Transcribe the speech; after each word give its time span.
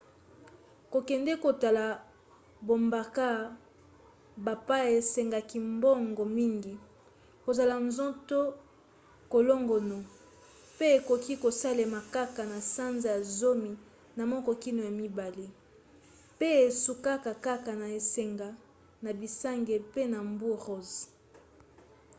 kokende 0.91 1.33
kotala 1.43 1.85
bamboka 2.67 3.27
bapaya 4.45 4.89
esengaka 4.99 5.57
mbongo 5.73 6.23
mingi 6.37 6.73
kozala 7.45 7.75
nzoto 7.87 8.39
kolongono 9.31 9.97
pe 10.77 10.85
ekoki 10.97 11.33
kosalema 11.43 11.99
kaka 12.15 12.41
na 12.51 12.59
sanza 12.73 13.07
ya 13.15 13.21
zomi 13.39 13.71
na 14.17 14.23
moko 14.31 14.51
kino 14.63 14.81
ya 14.87 14.93
mibale 15.01 15.45
pe 16.39 16.47
esukaka 16.65 17.31
kaka 17.45 17.71
na 17.81 17.87
esanga 17.99 18.49
na 19.03 19.11
bisanga 19.19 19.75
pe 19.93 20.01
na 20.13 20.19
mbu 20.29 20.49
ross 20.63 20.91